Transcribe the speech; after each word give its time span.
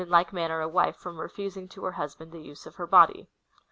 like 0.07 0.33
manner 0.33 0.61
a 0.61 0.67
wife 0.67 0.95
from 0.95 1.21
refusing 1.21 1.67
to 1.67 1.83
her 1.83 1.91
husband 1.91 2.31
the 2.31 2.41
use 2.41 2.65
of 2.65 2.77
her 2.77 2.87
body. 2.87 3.27